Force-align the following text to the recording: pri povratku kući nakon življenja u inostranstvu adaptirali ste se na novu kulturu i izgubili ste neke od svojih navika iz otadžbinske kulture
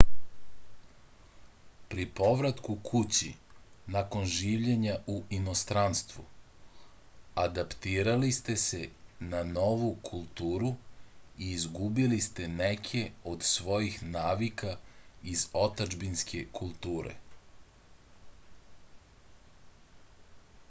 pri 1.89 2.05
povratku 2.19 2.75
kući 2.87 3.27
nakon 3.95 4.23
življenja 4.35 4.95
u 5.15 5.17
inostranstvu 5.39 6.23
adaptirali 7.43 8.31
ste 8.37 8.55
se 8.63 8.81
na 9.35 9.43
novu 9.51 9.91
kulturu 10.09 10.71
i 11.43 11.51
izgubili 11.59 12.21
ste 12.29 12.49
neke 12.57 13.05
od 13.35 13.47
svojih 13.53 14.01
navika 14.19 14.75
iz 15.35 15.47
otadžbinske 15.67 16.43
kulture 16.61 17.15